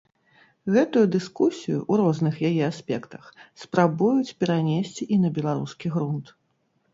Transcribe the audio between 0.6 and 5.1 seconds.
Гэтую дыскусію, у розных яе аспектах, спрабуюць перанесці